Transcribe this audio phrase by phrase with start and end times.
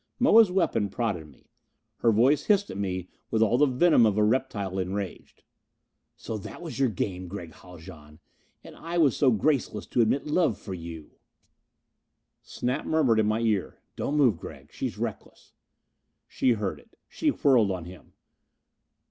[0.17, 1.51] Moa's weapon prodded me.
[1.97, 5.43] Her voice hissed at me with all the venom of a reptile enraged.
[6.17, 8.17] "So that was your game, Gregg Haljan!
[8.63, 11.19] And I was so graceless to admit love for you!"
[12.41, 14.71] Snap murmured in my ear, "Don't move, Gregg!
[14.73, 15.53] She's reckless."
[16.27, 16.97] She heard it.
[17.07, 18.13] She whirled on him.